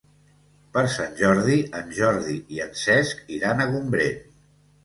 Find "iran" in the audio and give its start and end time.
3.39-3.63